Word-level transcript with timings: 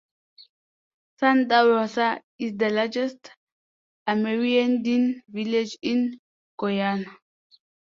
Santa 1.19 1.63
Rosa 1.63 2.23
is 2.39 2.53
the 2.57 2.71
largest 2.71 3.29
Amerindian 4.09 5.21
village 5.29 5.77
in 5.83 6.19
Guyana. 6.57 7.05